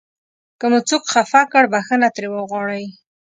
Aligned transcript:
که 0.59 0.65
مو 0.71 0.79
څوک 0.89 1.03
خفه 1.13 1.41
کړ 1.51 1.63
بښنه 1.73 2.07
ترې 2.15 2.27
وغواړئ. 2.31 2.85